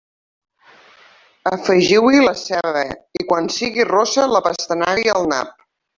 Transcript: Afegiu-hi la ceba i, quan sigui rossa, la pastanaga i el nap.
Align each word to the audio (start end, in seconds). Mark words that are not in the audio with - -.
Afegiu-hi 1.49 2.23
la 2.25 2.33
ceba 2.45 2.83
i, 2.95 3.27
quan 3.33 3.53
sigui 3.57 3.87
rossa, 3.91 4.29
la 4.37 4.43
pastanaga 4.49 5.05
i 5.07 5.13
el 5.21 5.33
nap. 5.35 5.55